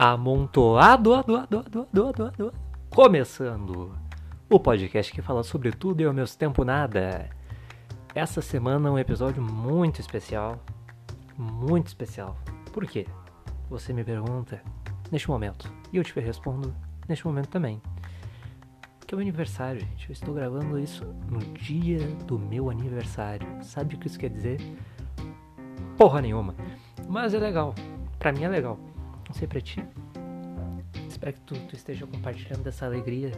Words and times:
amontoado, 0.00 1.12
ado, 1.12 1.36
ado, 1.36 1.58
ado, 1.58 2.24
ado, 2.24 2.54
começando 2.88 3.92
o 4.48 4.58
podcast 4.58 5.12
que 5.12 5.20
fala 5.20 5.42
sobre 5.42 5.72
tudo 5.72 6.00
e 6.00 6.06
ao 6.06 6.14
mesmo 6.14 6.38
tempo 6.38 6.64
nada. 6.64 7.28
Essa 8.14 8.40
semana 8.40 8.88
é 8.88 8.92
um 8.92 8.98
episódio 8.98 9.42
muito 9.42 10.00
especial, 10.00 10.58
muito 11.36 11.88
especial. 11.88 12.34
Por 12.72 12.86
quê? 12.86 13.06
Você 13.68 13.92
me 13.92 14.02
pergunta 14.02 14.62
neste 15.12 15.28
momento 15.28 15.70
e 15.92 15.98
eu 15.98 16.02
te 16.02 16.18
respondo 16.18 16.74
neste 17.06 17.26
momento 17.26 17.48
também. 17.48 17.82
Que 19.06 19.14
é 19.14 19.18
o 19.18 19.20
aniversário, 19.20 19.80
gente. 19.80 20.08
Eu 20.08 20.14
estou 20.14 20.32
gravando 20.32 20.78
isso 20.78 21.04
no 21.28 21.40
dia 21.40 21.98
do 22.24 22.38
meu 22.38 22.70
aniversário. 22.70 23.46
Sabe 23.60 23.96
o 23.96 23.98
que 23.98 24.06
isso 24.06 24.18
quer 24.18 24.30
dizer? 24.30 24.62
Porra 25.98 26.22
nenhuma. 26.22 26.54
Mas 27.06 27.34
é 27.34 27.38
legal. 27.38 27.74
Pra 28.18 28.32
mim 28.32 28.44
é 28.44 28.48
legal. 28.48 28.78
Não 29.30 29.34
sei 29.34 29.46
pra 29.46 29.60
ti. 29.60 29.80
Espero 31.08 31.32
que 31.32 31.40
tu, 31.42 31.54
tu 31.68 31.76
esteja 31.76 32.04
compartilhando 32.04 32.64
dessa 32.64 32.84
alegria 32.84 33.30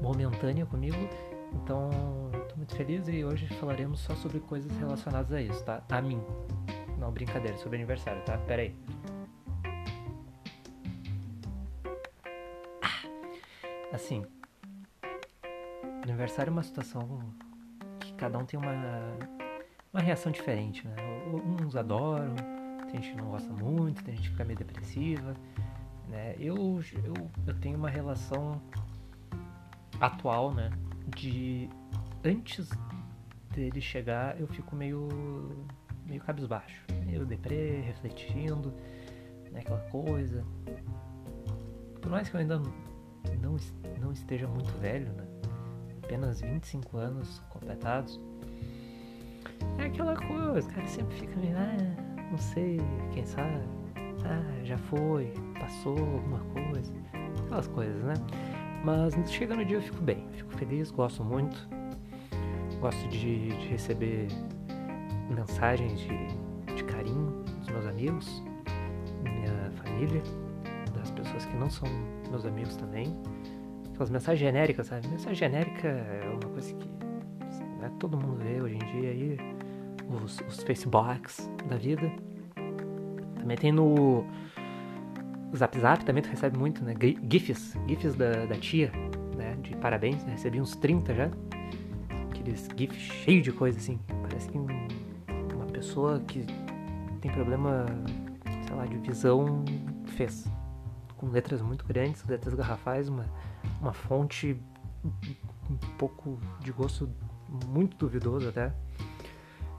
momentânea 0.00 0.64
comigo. 0.64 0.96
Então, 1.52 1.90
tô 2.48 2.54
muito 2.54 2.76
feliz 2.76 3.08
e 3.08 3.24
hoje 3.24 3.48
falaremos 3.54 3.98
só 3.98 4.14
sobre 4.14 4.38
coisas 4.38 4.70
relacionadas 4.78 5.32
a 5.32 5.42
isso, 5.42 5.64
tá? 5.64 5.82
A 5.90 6.00
mim. 6.00 6.22
Não, 7.00 7.10
brincadeira, 7.10 7.58
sobre 7.58 7.78
aniversário, 7.78 8.22
tá? 8.22 8.38
Pera 8.38 8.62
aí. 8.62 8.76
Ah, 12.80 13.08
assim, 13.92 14.24
aniversário 16.04 16.50
é 16.50 16.52
uma 16.52 16.62
situação 16.62 17.34
que 17.98 18.12
cada 18.12 18.38
um 18.38 18.44
tem 18.44 18.56
uma, 18.56 18.72
uma 19.92 20.00
reação 20.00 20.30
diferente, 20.30 20.86
né? 20.86 20.94
Uns 21.60 21.74
adoram, 21.74 22.36
tem 22.90 23.02
gente 23.02 23.14
que 23.14 23.22
não 23.22 23.30
gosta 23.30 23.52
muito, 23.52 24.02
tem 24.02 24.14
gente 24.16 24.24
que 24.24 24.30
fica 24.30 24.44
meio 24.44 24.58
depressiva. 24.58 25.34
Né? 26.08 26.34
Eu, 26.38 26.80
eu, 27.04 27.30
eu 27.46 27.54
tenho 27.60 27.78
uma 27.78 27.88
relação 27.88 28.60
atual, 30.00 30.52
né? 30.52 30.70
De 31.14 31.68
antes 32.24 32.68
dele 33.54 33.80
chegar 33.80 34.40
eu 34.40 34.46
fico 34.46 34.74
meio 34.76 35.08
meio 36.06 36.20
cabisbaixo, 36.22 36.84
meio 37.06 37.24
deprê, 37.24 37.80
refletindo, 37.82 38.74
né, 39.52 39.60
aquela 39.60 39.80
coisa. 39.90 40.44
Por 42.00 42.10
mais 42.10 42.28
que 42.28 42.34
eu 42.34 42.40
ainda 42.40 42.58
não, 43.38 43.56
não 44.00 44.12
esteja 44.12 44.48
muito 44.48 44.76
velho, 44.78 45.12
né? 45.12 45.24
Apenas 46.02 46.40
25 46.40 46.96
anos 46.96 47.38
completados. 47.50 48.20
É 49.78 49.84
aquela 49.84 50.16
coisa, 50.16 50.68
cara 50.68 50.86
sempre 50.88 51.14
fica 51.16 51.36
meio, 51.36 51.56
ah, 51.56 52.09
não 52.30 52.38
sei, 52.38 52.78
quem 53.12 53.24
sabe, 53.24 53.60
ah, 54.24 54.64
já 54.64 54.78
foi, 54.78 55.32
passou 55.58 55.98
alguma 55.98 56.38
coisa, 56.40 56.92
aquelas 57.44 57.66
coisas, 57.68 58.02
né? 58.04 58.14
Mas 58.84 59.14
chega 59.30 59.54
no 59.54 59.64
dia 59.64 59.76
eu 59.76 59.82
fico 59.82 60.00
bem, 60.02 60.26
fico 60.32 60.52
feliz, 60.56 60.90
gosto 60.90 61.24
muito, 61.24 61.68
gosto 62.80 63.08
de, 63.08 63.48
de 63.48 63.68
receber 63.68 64.28
mensagens 65.28 66.00
de, 66.00 66.74
de 66.74 66.84
carinho 66.84 67.42
dos 67.58 67.68
meus 67.68 67.86
amigos, 67.86 68.42
minha 69.22 69.70
família, 69.72 70.22
das 70.94 71.10
pessoas 71.10 71.44
que 71.44 71.56
não 71.56 71.68
são 71.68 71.88
meus 72.30 72.46
amigos 72.46 72.76
também. 72.76 73.14
Aquelas 73.92 74.10
mensagens 74.10 74.40
genéricas, 74.40 74.86
sabe? 74.86 75.06
Mensagem 75.08 75.34
genérica 75.34 75.88
é 75.88 76.28
uma 76.30 76.52
coisa 76.52 76.74
que 76.74 76.88
né, 77.80 77.90
todo 77.98 78.16
mundo 78.16 78.36
vê 78.36 78.60
hoje 78.60 78.76
em 78.76 79.00
dia 79.00 79.10
aí 79.10 79.59
os, 80.10 80.40
os 80.48 80.62
Facebooks 80.62 81.50
da 81.68 81.76
vida. 81.76 82.10
Também 83.36 83.56
tem 83.56 83.72
no 83.72 84.24
Zap 85.56 85.78
Zap, 85.78 86.04
também 86.04 86.22
tu 86.22 86.28
recebe 86.28 86.58
muito, 86.58 86.84
né? 86.84 86.94
GIFs, 87.28 87.76
GIFs 87.86 88.14
da, 88.14 88.46
da 88.46 88.56
tia, 88.56 88.92
né? 89.36 89.56
De 89.62 89.76
parabéns, 89.76 90.24
né? 90.24 90.32
recebi 90.32 90.60
uns 90.60 90.76
30 90.76 91.14
já. 91.14 91.30
Aqueles 92.30 92.68
GIFs 92.76 92.98
cheios 92.98 93.44
de 93.44 93.52
coisa 93.52 93.78
assim. 93.78 93.98
Parece 94.22 94.48
que 94.48 94.58
um, 94.58 94.66
uma 95.54 95.66
pessoa 95.66 96.20
que 96.20 96.44
tem 97.20 97.30
problema, 97.30 97.86
sei 98.66 98.76
lá, 98.76 98.86
de 98.86 98.96
visão 98.98 99.64
fez. 100.16 100.50
Com 101.16 101.28
letras 101.28 101.60
muito 101.60 101.84
grandes, 101.84 102.24
letras 102.24 102.54
garrafais, 102.54 103.08
uma, 103.08 103.26
uma 103.80 103.92
fonte 103.92 104.56
um 105.04 105.76
pouco 105.98 106.38
de 106.60 106.72
gosto 106.72 107.10
muito 107.68 107.96
duvidoso 107.96 108.48
até. 108.48 108.72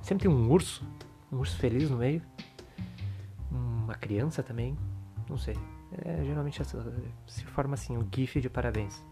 Sempre 0.01 0.27
tem 0.27 0.31
um 0.31 0.51
urso, 0.51 0.83
um 1.31 1.37
urso 1.37 1.57
feliz 1.57 1.89
no 1.89 1.97
meio. 1.97 2.21
Uma 3.51 3.95
criança 3.95 4.41
também, 4.41 4.77
não 5.29 5.37
sei. 5.37 5.55
É, 6.03 6.23
geralmente 6.23 6.61
se 7.27 7.45
forma 7.45 7.73
assim, 7.73 7.97
um 7.97 8.07
GIF 8.13 8.39
de 8.39 8.49
parabéns. 8.49 9.03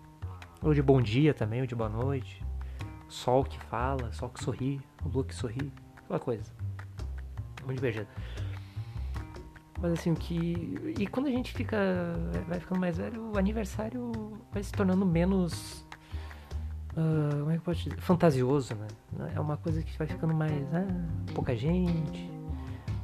Ou 0.61 0.73
de 0.73 0.81
bom 0.81 1.01
dia 1.01 1.33
também, 1.33 1.61
ou 1.61 1.67
de 1.67 1.75
boa 1.75 1.89
noite. 1.89 2.43
Sol 3.07 3.43
que 3.43 3.59
fala, 3.65 4.11
sol 4.13 4.29
que 4.29 4.43
sorri, 4.43 4.81
lua 5.03 5.23
que 5.23 5.33
sorri, 5.33 5.71
aquela 5.97 6.19
coisa. 6.19 6.51
Muito 7.65 7.77
divertido. 7.77 8.07
Mas 9.81 9.93
assim, 9.93 10.13
que. 10.13 10.93
E 10.97 11.07
quando 11.07 11.27
a 11.27 11.31
gente 11.31 11.53
fica. 11.53 11.77
vai 12.47 12.59
ficando 12.59 12.79
mais 12.79 12.97
velho, 12.97 13.31
o 13.33 13.37
aniversário 13.37 14.11
vai 14.51 14.61
se 14.61 14.71
tornando 14.71 15.05
menos 15.05 15.85
Uh, 16.99 17.39
como 17.39 17.51
é 17.51 17.57
que 17.57 17.63
pode 17.63 17.81
dizer? 17.81 18.01
Fantasioso, 18.01 18.75
né? 18.75 18.87
É 19.33 19.39
uma 19.39 19.55
coisa 19.55 19.81
que 19.81 19.97
vai 19.97 20.05
ficando 20.05 20.33
mais. 20.33 20.51
Ah, 20.73 20.85
pouca 21.33 21.55
gente, 21.55 22.29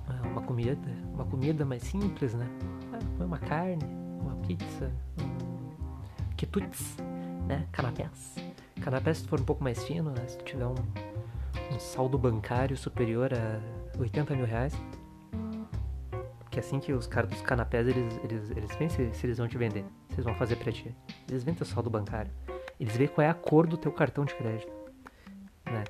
ah, 0.09 0.27
uma 0.27 0.41
comida, 0.41 0.91
uma 1.13 1.23
comida 1.23 1.63
mais 1.63 1.81
simples, 1.83 2.33
né? 2.33 2.45
Ah, 2.91 3.23
uma 3.23 3.37
carne, 3.37 3.85
uma 4.19 4.35
pizza, 4.45 4.91
um 5.17 6.35
quitutes, 6.35 6.97
né? 7.47 7.65
Canapés. 7.71 8.35
Canapés 8.81 9.19
se 9.19 9.27
for 9.29 9.39
um 9.39 9.45
pouco 9.45 9.63
mais 9.63 9.81
fino, 9.85 10.11
né? 10.11 10.27
Se 10.27 10.39
tiver 10.39 10.65
um, 10.65 10.75
um 11.73 11.79
saldo 11.79 12.17
bancário 12.17 12.75
superior 12.75 13.31
a 13.33 13.97
80 13.97 14.35
mil 14.35 14.45
reais. 14.45 14.73
Que 16.51 16.59
é 16.59 16.61
assim 16.61 16.79
que 16.81 16.91
os 16.91 17.07
caras 17.07 17.29
dos 17.29 17.41
canapés, 17.41 17.87
eles, 17.87 18.19
eles, 18.23 18.51
eles 18.51 18.91
se, 18.91 19.13
se 19.13 19.25
eles 19.25 19.37
vão 19.37 19.47
te 19.47 19.57
vender. 19.57 19.85
Se 20.09 20.15
eles 20.15 20.25
vão 20.25 20.35
fazer 20.35 20.57
pra 20.57 20.71
ti. 20.71 20.93
Eles 21.29 21.45
vendem 21.45 21.61
o 21.61 21.65
saldo 21.65 21.89
bancário. 21.89 22.31
Eles 22.79 22.95
veem 22.95 23.09
qual 23.09 23.25
é 23.25 23.29
a 23.29 23.33
cor 23.33 23.67
do 23.67 23.77
teu 23.77 23.91
cartão 23.91 24.25
de 24.25 24.33
crédito. 24.35 24.71
Né? 25.65 25.83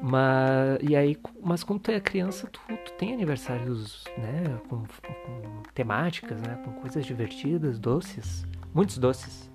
Mas, 0.00 0.78
e 0.82 0.94
aí, 0.94 1.16
mas 1.42 1.64
quando 1.64 1.80
tu 1.80 1.90
é 1.90 2.00
criança, 2.00 2.46
tu, 2.46 2.60
tu 2.84 2.92
tem 2.92 3.12
aniversários 3.12 4.04
né, 4.16 4.60
com, 4.68 4.78
com, 4.78 5.62
temáticas, 5.74 6.40
né, 6.40 6.60
com 6.64 6.72
coisas 6.72 7.04
divertidas, 7.04 7.78
doces, 7.78 8.46
muitos 8.74 8.98
doces. 8.98 9.50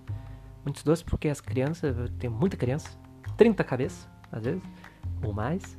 Muitos 0.65 0.83
doces 0.83 1.03
porque 1.03 1.27
as 1.27 1.41
crianças, 1.41 1.95
tem 2.19 2.29
muita 2.29 2.55
criança, 2.55 2.97
30 3.37 3.63
cabeças, 3.63 4.09
às 4.31 4.43
vezes, 4.43 4.63
ou 5.21 5.33
mais. 5.33 5.77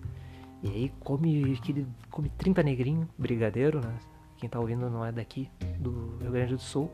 E 0.63 0.69
aí 0.69 0.93
come, 1.01 1.59
come 2.11 2.29
30 2.31 2.63
negrinho, 2.63 3.09
brigadeiro, 3.19 3.81
né? 3.81 3.95
Quem 4.37 4.49
tá 4.49 4.59
ouvindo 4.59 4.91
não 4.91 5.05
é 5.05 5.13
daqui, 5.13 5.51
do 5.79 6.19
Rio 6.21 6.33
Grande 6.33 6.55
do 6.55 6.61
Sul. 6.61 6.91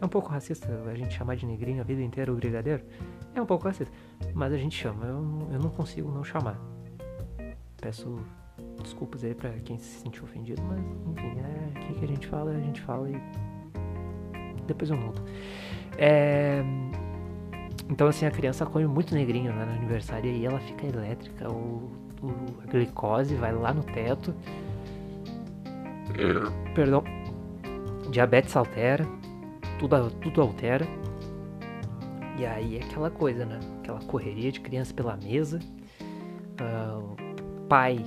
É 0.00 0.04
um 0.04 0.08
pouco 0.08 0.28
racista 0.28 0.68
a 0.86 0.94
gente 0.94 1.14
chamar 1.14 1.36
de 1.36 1.44
negrinho 1.44 1.80
a 1.80 1.84
vida 1.84 2.02
inteira 2.02 2.32
o 2.32 2.36
brigadeiro. 2.36 2.82
É 3.34 3.42
um 3.42 3.46
pouco 3.46 3.64
racista. 3.64 3.92
Mas 4.32 4.52
a 4.52 4.56
gente 4.56 4.76
chama. 4.76 5.04
Eu, 5.04 5.48
eu 5.52 5.58
não 5.58 5.70
consigo 5.70 6.10
não 6.10 6.22
chamar. 6.22 6.58
Peço 7.80 8.18
desculpas 8.82 9.24
aí 9.24 9.34
pra 9.34 9.50
quem 9.50 9.78
se 9.78 10.00
sentiu 10.00 10.24
ofendido, 10.24 10.62
mas 10.62 10.80
enfim, 11.12 11.40
é 11.40 11.92
o 11.92 11.94
que 11.94 12.04
a 12.04 12.08
gente 12.08 12.26
fala, 12.26 12.50
a 12.50 12.60
gente 12.60 12.80
fala 12.80 13.08
e 13.10 13.20
depois 14.66 14.90
eu 14.90 14.96
mudo. 14.96 15.22
É... 15.96 16.62
Então 17.88 18.08
assim, 18.08 18.26
a 18.26 18.30
criança 18.30 18.66
come 18.66 18.86
muito 18.86 19.14
negrinho 19.14 19.52
né, 19.52 19.64
no 19.64 19.72
aniversário 19.72 20.30
e 20.30 20.44
ela 20.44 20.60
fica 20.60 20.86
elétrica, 20.86 21.50
o, 21.50 21.90
o, 22.22 22.62
a 22.62 22.66
glicose 22.66 23.34
vai 23.34 23.52
lá 23.52 23.72
no 23.72 23.82
teto. 23.82 24.34
Perdão. 26.74 27.04
Diabetes 28.10 28.56
altera 28.56 29.06
tudo, 29.78 30.10
tudo 30.20 30.42
altera. 30.42 30.86
E 32.38 32.46
aí 32.46 32.76
é 32.76 32.82
aquela 32.82 33.10
coisa, 33.10 33.44
né? 33.44 33.58
Aquela 33.80 34.00
correria 34.00 34.52
de 34.52 34.60
criança 34.60 34.92
pela 34.94 35.16
mesa. 35.16 35.58
Uh, 36.60 37.16
pai, 37.68 38.04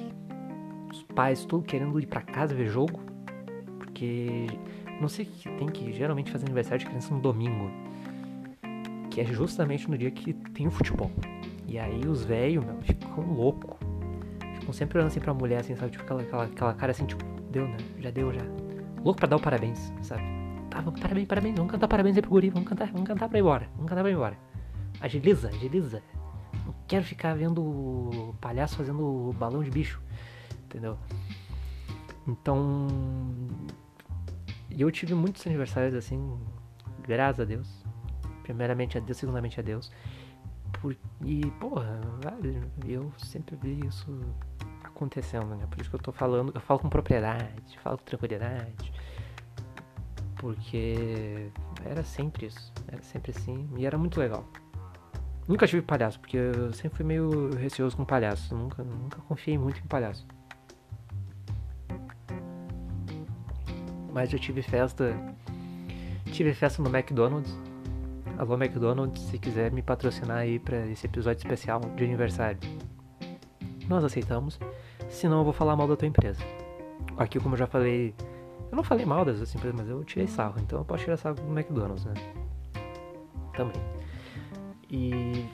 os 0.92 1.04
pais 1.04 1.46
tudo 1.46 1.64
querendo 1.64 2.00
ir 2.00 2.06
para 2.06 2.22
casa 2.22 2.54
ver 2.54 2.68
jogo. 2.68 3.00
Porque 3.78 4.48
não 5.02 5.10
sei 5.10 5.26
que 5.26 5.50
tem 5.58 5.68
que 5.68 5.92
geralmente 5.92 6.32
fazer 6.32 6.46
aniversário 6.46 6.80
de 6.80 6.86
criança 6.86 7.14
no 7.14 7.20
domingo. 7.20 7.70
Que 9.10 9.22
é 9.22 9.26
justamente 9.26 9.90
no 9.90 9.98
dia 9.98 10.12
que 10.12 10.34
tem 10.34 10.68
o 10.68 10.72
futebol. 10.72 11.12
E 11.68 11.78
aí 11.78 12.02
os 12.08 12.24
velhos, 12.24 12.64
meu, 12.64 12.82
ficam 12.82 13.34
loucos. 13.34 13.78
Ficam 14.60 14.74
sempre 14.74 14.98
olhando 14.98 15.08
assim 15.08 15.20
pra 15.20 15.34
mulher, 15.34 15.60
assim, 15.60 15.76
sabe? 15.76 15.92
Tipo 15.92 16.04
aquela, 16.04 16.22
aquela, 16.22 16.44
aquela 16.46 16.74
cara 16.74 16.92
assim, 16.92 17.06
tipo, 17.06 17.24
deu, 17.50 17.68
né? 17.68 17.78
Já 18.00 18.12
deu, 18.12 18.34
já. 18.34 18.42
Louco 19.04 19.20
pra 19.20 19.28
dar 19.28 19.36
o 19.36 19.42
parabéns, 19.42 19.92
sabe? 20.02 20.41
Tá, 20.72 20.82
parabéns, 20.82 21.28
parabéns, 21.28 21.56
vamos 21.58 21.70
cantar 21.70 21.88
parabéns 21.90 22.16
aí 22.16 22.22
pro 22.22 22.32
guri, 22.32 22.50
vamos 22.50 22.70
cantar, 22.70 22.90
vamos 22.94 23.06
cantar 23.06 23.28
pra 23.28 23.38
ir 23.38 23.42
embora, 23.42 23.68
vamos 23.76 23.90
cantar 23.90 24.04
pra 24.04 24.10
ir 24.10 24.14
embora. 24.14 24.38
Agiliza, 25.02 25.50
agiliza. 25.50 26.02
Não 26.66 26.74
quero 26.88 27.04
ficar 27.04 27.36
vendo 27.36 28.34
palhaço 28.40 28.78
fazendo 28.78 29.36
balão 29.38 29.62
de 29.62 29.70
bicho, 29.70 30.02
entendeu? 30.64 30.98
Então, 32.26 32.88
eu 34.70 34.90
tive 34.92 35.14
muitos 35.14 35.46
aniversários 35.46 35.94
assim, 35.94 36.40
graças 37.02 37.42
a 37.42 37.44
Deus. 37.44 37.84
Primeiramente 38.44 38.98
a 38.98 39.02
Deus, 39.02 39.18
segundamente 39.18 39.60
a 39.60 39.64
Deus. 39.64 39.92
Por, 40.80 40.96
e, 41.26 41.52
porra, 41.60 42.00
eu 42.88 43.12
sempre 43.18 43.58
vi 43.58 43.86
isso 43.86 44.22
acontecendo, 44.86 45.54
né? 45.58 45.68
Por 45.70 45.82
isso 45.82 45.90
que 45.90 45.98
eu 45.98 46.02
tô 46.02 46.14
falando, 46.14 46.54
eu 46.56 46.62
falo 46.62 46.80
com 46.80 46.88
propriedade, 46.88 47.78
falo 47.84 47.98
com 47.98 48.06
tranquilidade. 48.06 48.94
Porque 50.42 51.52
era 51.86 52.04
sempre 52.04 52.48
isso, 52.48 52.74
era 52.88 53.04
sempre 53.04 53.30
assim, 53.30 53.70
e 53.78 53.86
era 53.86 53.96
muito 53.96 54.20
legal. 54.20 54.44
Nunca 55.48 55.68
tive 55.68 55.84
palhaço, 55.84 56.20
porque 56.20 56.36
eu 56.36 56.74
sempre 56.74 56.98
fui 56.98 57.06
meio 57.06 57.54
receoso 57.56 57.96
com 57.96 58.04
palhaço, 58.04 58.56
nunca, 58.56 58.84
nunca 58.84 59.22
confiei 59.28 59.56
muito 59.56 59.80
em 59.80 59.86
palhaço. 59.86 60.26
Mas 64.12 64.32
já 64.32 64.40
tive 64.40 64.64
festa, 64.64 65.16
tive 66.32 66.56
festa 66.56 66.82
no 66.82 66.90
McDonald's. 66.90 67.56
Alô 68.40 68.56
McDonald's, 68.56 69.22
se 69.22 69.38
quiser 69.38 69.72
me 69.72 69.84
patrocinar 69.84 70.38
aí 70.38 70.58
para 70.58 70.88
esse 70.88 71.06
episódio 71.06 71.38
especial 71.38 71.82
de 71.96 72.04
aniversário. 72.04 72.60
Nós 73.88 74.04
aceitamos. 74.04 74.60
Senão 75.08 75.40
eu 75.40 75.44
vou 75.44 75.54
falar 75.54 75.76
mal 75.76 75.88
da 75.88 75.96
tua 75.96 76.08
empresa. 76.08 76.42
Aqui, 77.16 77.40
como 77.40 77.54
eu 77.54 77.60
já 77.60 77.68
falei, 77.68 78.16
eu 78.72 78.76
não 78.76 78.84
falei 78.84 79.06
mal 79.06 79.26
dessa 79.26 79.58
empresa, 79.58 79.76
mas 79.78 79.90
eu 79.90 80.04
tirei 80.04 80.28
sarro. 80.28 80.56
Então 80.62 80.80
eu 80.80 80.86
posso 80.86 81.04
tirar 81.04 81.18
sarro 81.18 81.36
do 81.36 81.52
McDonald's, 81.52 82.06
né? 82.06 82.14
Também. 83.54 83.82
E 84.90 85.46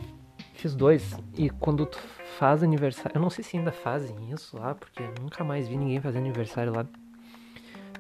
fiz 0.54 0.76
dois. 0.76 1.18
E 1.36 1.50
quando 1.50 1.86
tu 1.86 1.98
faz 2.38 2.62
aniversário, 2.62 3.18
eu 3.18 3.22
não 3.22 3.30
sei 3.30 3.44
se 3.44 3.58
ainda 3.58 3.72
fazem 3.72 4.32
isso 4.32 4.58
lá, 4.58 4.76
porque 4.76 5.02
eu 5.02 5.14
nunca 5.20 5.44
mais 5.44 5.68
vi 5.68 5.76
ninguém 5.76 6.00
fazer 6.00 6.20
aniversário 6.20 6.74
lá. 6.74 6.86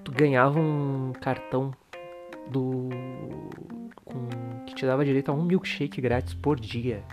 Tu 0.03 0.11
ganhava 0.11 0.59
um 0.59 1.11
cartão 1.19 1.71
do 2.49 2.89
com, 4.05 4.27
que 4.65 4.75
te 4.75 4.85
dava 4.85 5.03
direito 5.03 5.29
a 5.29 5.33
um 5.33 5.43
milkshake 5.43 5.99
grátis 5.99 6.33
por 6.33 6.59
dia 6.59 7.03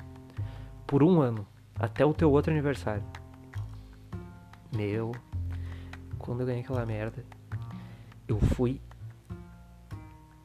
por 0.86 1.02
um 1.02 1.20
ano 1.20 1.46
até 1.74 2.04
o 2.04 2.12
teu 2.12 2.30
outro 2.30 2.52
aniversário. 2.52 3.02
Meu, 4.76 5.12
quando 6.18 6.40
eu 6.40 6.46
ganhei 6.46 6.62
aquela 6.62 6.84
merda, 6.84 7.24
eu 8.26 8.38
fui 8.38 8.80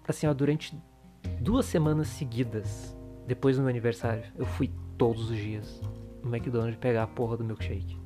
assim, 0.08 0.28
ó, 0.28 0.34
durante 0.34 0.76
duas 1.40 1.66
semanas 1.66 2.08
seguidas, 2.08 2.96
depois 3.28 3.58
do 3.58 3.62
meu 3.62 3.70
aniversário, 3.70 4.24
eu 4.36 4.46
fui 4.46 4.72
todos 4.98 5.30
os 5.30 5.38
dias 5.38 5.82
no 6.24 6.36
McDonald's 6.36 6.78
pegar 6.78 7.04
a 7.04 7.08
porra 7.08 7.38
do 7.38 7.44
milkshake. 7.44 7.98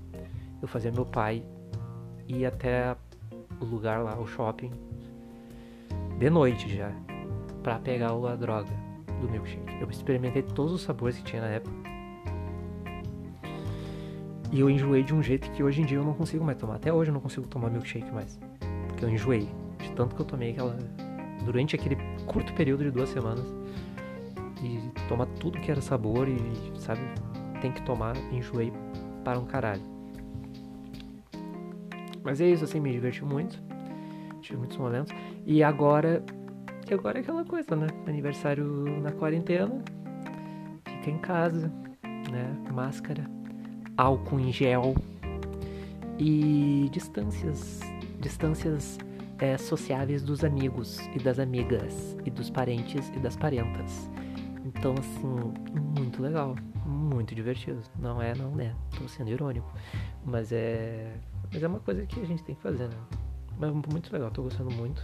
Eu 0.62 0.68
fazia 0.68 0.92
meu 0.92 1.06
pai 1.06 1.44
ir 2.28 2.46
até 2.46 2.96
o 3.60 3.66
lugar 3.66 4.04
lá, 4.04 4.18
o 4.20 4.28
shopping, 4.28 4.72
de 6.20 6.30
noite 6.30 6.76
já, 6.76 6.92
pra 7.62 7.80
pegar 7.80 8.12
a 8.12 8.36
droga 8.36 8.72
do 9.22 9.30
milkshake. 9.30 9.82
Eu 9.82 9.90
experimentei 9.90 10.44
todos 10.44 10.74
os 10.74 10.82
sabores 10.82 11.18
que 11.18 11.24
tinha 11.24 11.42
na 11.42 11.48
época. 11.48 11.76
E 14.52 14.60
eu 14.60 14.70
enjoei 14.70 15.04
de 15.04 15.16
um 15.16 15.24
jeito 15.24 15.50
que 15.52 15.64
hoje 15.64 15.82
em 15.82 15.86
dia 15.86 15.98
eu 15.98 16.04
não 16.04 16.14
consigo 16.14 16.44
mais 16.46 16.58
tomar. 16.58 16.76
Até 16.76 16.94
hoje 16.94 17.10
eu 17.10 17.14
não 17.14 17.22
consigo 17.22 17.48
tomar 17.48 17.72
milkshake 17.72 18.12
mais. 18.12 18.40
Porque 18.88 19.04
eu 19.04 19.10
enjoei. 19.10 19.63
Tanto 19.96 20.16
que 20.16 20.22
eu 20.22 20.26
tomei 20.26 20.52
aquela. 20.52 20.78
Durante 21.46 21.76
aquele 21.76 21.98
curto 22.26 22.54
período 22.54 22.84
de 22.84 22.92
duas 22.92 23.10
semanas. 23.10 23.46
E 24.62 24.80
tomar 25.08 25.26
tudo 25.40 25.60
que 25.60 25.70
era 25.70 25.82
sabor 25.82 26.28
e, 26.28 26.40
sabe, 26.80 27.02
tem 27.62 27.72
que 27.72 27.82
tomar, 27.82 28.16
enjoei 28.32 28.72
para 29.24 29.38
um 29.38 29.46
caralho. 29.46 29.82
Mas 32.24 32.40
é 32.40 32.48
isso, 32.48 32.64
assim, 32.64 32.80
me 32.80 32.92
diverti 32.92 33.26
muito. 33.26 33.62
Tive 34.42 34.58
muitos 34.58 34.78
momentos. 34.78 35.14
E 35.46 35.62
agora. 35.62 36.24
E 36.90 36.94
agora 36.94 37.20
é 37.20 37.22
aquela 37.22 37.44
coisa, 37.44 37.76
né? 37.76 37.88
Aniversário 38.08 38.66
na 39.02 39.12
quarentena. 39.12 39.84
Fica 40.86 41.10
em 41.10 41.18
casa, 41.18 41.72
né? 42.32 42.56
Máscara 42.72 43.30
álcool 43.98 44.40
em 44.40 44.52
gel 44.52 44.96
e 46.18 46.90
distâncias, 46.92 47.80
distâncias 48.20 48.98
é, 49.44 49.58
sociáveis 49.58 50.24
dos 50.24 50.42
amigos 50.42 51.00
e 51.14 51.20
das 51.20 51.38
amigas 51.38 52.16
e 52.24 52.32
dos 52.32 52.50
parentes 52.50 53.10
e 53.10 53.20
das 53.20 53.36
parentas. 53.36 54.10
Então, 54.64 54.96
assim, 54.98 55.54
muito 56.00 56.22
legal, 56.22 56.56
muito 56.86 57.36
divertido. 57.36 57.82
Não 58.00 58.22
é, 58.22 58.34
não 58.34 58.58
é, 58.58 58.74
tô 58.98 59.06
sendo 59.06 59.30
irônico, 59.32 59.70
mas 60.24 60.54
é, 60.54 61.14
mas 61.52 61.62
é 61.62 61.68
uma 61.68 61.82
coisa 61.82 62.06
que 62.06 62.22
a 62.22 62.26
gente 62.26 62.42
tem 62.44 62.56
que 62.56 62.62
fazer, 62.62 62.88
né? 62.88 62.96
Mas 63.60 63.74
muito 63.74 64.14
legal, 64.14 64.32
tô 64.32 64.44
gostando 64.44 64.72
muito. 64.72 65.04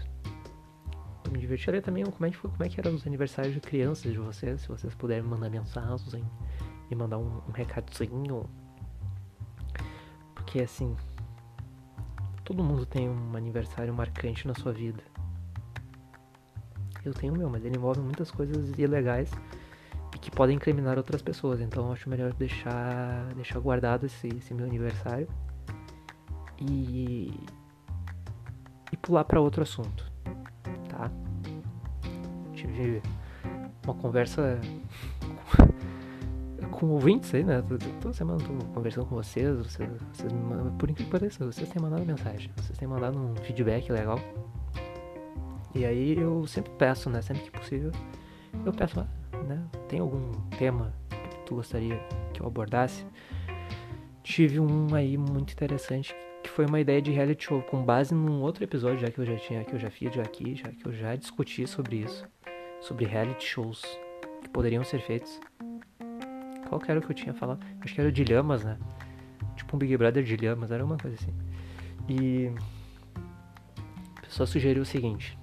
Tô 1.22 1.32
me 1.32 1.38
divertindo 1.38 1.82
também 1.82 2.06
como 2.06 2.26
é 2.26 2.30
que 2.30 2.38
foi, 2.38 2.50
como 2.50 2.64
é 2.64 2.70
que 2.70 2.80
eram 2.80 2.96
os 2.96 3.06
aniversários 3.06 3.54
de 3.54 3.60
crianças 3.60 4.10
de 4.10 4.18
vocês, 4.18 4.62
se 4.62 4.70
vocês 4.70 4.96
puderem 4.96 5.24
mandar 5.24 5.50
mensagem 5.50 6.24
e 6.90 6.96
mandar 6.96 7.18
um, 7.18 7.42
um 7.46 7.52
recadinho 7.52 8.50
porque 10.50 10.62
assim, 10.62 10.96
todo 12.50 12.64
mundo 12.64 12.84
tem 12.84 13.08
um 13.08 13.38
aniversário 13.38 13.94
marcante 13.94 14.48
na 14.48 14.56
sua 14.56 14.74
vida. 14.74 15.04
Eu 17.06 17.14
tenho 17.14 17.32
o 17.32 17.38
meu, 17.38 17.48
mas 17.48 17.64
ele 17.64 17.78
envolve 17.78 18.02
muitas 18.02 18.32
coisas 18.32 18.72
ilegais 18.76 19.30
e 20.16 20.18
que 20.18 20.32
podem 20.32 20.56
incriminar 20.56 20.98
outras 20.98 21.22
pessoas. 21.22 21.62
Então 21.62 21.86
eu 21.86 21.94
acho 21.94 22.10
melhor 22.10 22.34
deixar, 22.34 23.32
deixar 23.36 23.60
guardado 23.60 24.08
esse, 24.08 24.28
esse 24.30 24.52
meu 24.56 24.66
aniversário 24.66 25.28
e, 26.60 27.32
e 28.92 28.98
pular 28.98 29.26
para 29.26 29.40
outro 29.40 29.62
assunto, 29.62 30.12
tá? 30.90 31.12
Tive 32.56 33.00
uma 33.84 33.94
conversa 33.94 34.60
com 36.80 36.88
ouvintes 36.88 37.34
aí, 37.36 37.44
né? 37.44 37.62
Toda 38.00 38.14
semana 38.14 38.42
eu 38.42 38.48
tô 38.48 38.66
conversando 38.68 39.06
com 39.06 39.16
vocês, 39.16 39.58
vocês, 39.58 39.90
vocês 40.14 40.32
por 40.78 40.90
incrível 40.90 40.96
que 40.96 41.20
pareça, 41.20 41.46
vocês 41.46 41.68
têm 41.68 41.82
mandado 41.82 42.06
mensagem, 42.06 42.50
vocês 42.56 42.78
têm 42.78 42.88
mandado 42.88 43.20
um 43.20 43.36
feedback 43.38 43.92
legal. 43.92 44.20
E 45.76 45.86
aí 45.86 46.18
eu 46.18 46.48
sempre 46.48 46.72
peço, 46.78 47.10
né? 47.10 47.22
Sempre 47.22 47.44
que 47.44 47.52
possível, 47.52 47.92
eu 48.66 48.72
peço, 48.72 48.98
né? 49.48 49.62
Tem 49.90 50.00
algum 50.00 50.32
tema 50.58 50.94
que 51.10 51.46
tu 51.46 51.56
gostaria 51.56 52.00
que 52.34 52.42
eu 52.42 52.48
abordasse? 52.48 53.06
Tive 54.24 54.60
um 54.60 54.96
aí 54.96 55.18
muito 55.18 55.52
interessante 55.52 56.16
que 56.42 56.50
foi 56.50 56.66
uma 56.66 56.80
ideia 56.80 57.02
de 57.02 57.12
reality 57.12 57.46
show 57.46 57.62
com 57.62 57.84
base 57.84 58.16
num 58.16 58.42
outro 58.42 58.64
episódio 58.64 59.00
já 59.00 59.12
que 59.12 59.20
eu 59.20 59.26
já 59.26 59.36
tinha, 59.36 59.66
que 59.66 59.74
eu 59.74 59.80
já 59.80 59.90
fiz 59.90 60.18
aqui, 60.18 60.56
já 60.56 60.70
que 60.70 60.86
eu 60.86 60.94
já 60.94 61.16
discuti 61.16 61.68
sobre 61.68 61.98
isso, 61.98 62.26
sobre 62.80 63.06
reality 63.06 63.46
shows 63.46 63.82
que 64.42 64.50
poderiam 64.50 64.84
ser 64.86 65.02
feitos 65.02 65.42
qual 66.70 66.80
que 66.80 66.90
era 66.90 67.00
o 67.00 67.04
que 67.04 67.12
eu 67.12 67.16
tinha 67.16 67.34
falado? 67.34 67.60
Acho 67.82 67.94
que 67.94 68.00
era 68.00 68.12
de 68.12 68.24
lhamas, 68.24 68.64
né? 68.64 68.78
Tipo 69.56 69.76
um 69.76 69.80
Big 69.80 69.98
Brother 69.98 70.24
de 70.24 70.38
lhamas, 70.38 70.72
era 70.72 70.86
uma 70.86 70.98
coisa 70.98 71.18
assim. 71.20 71.34
E 72.08 72.52
a 74.18 74.22
pessoa 74.22 74.46
sugeriu 74.46 74.84
o 74.84 74.86
seguinte: 74.86 75.38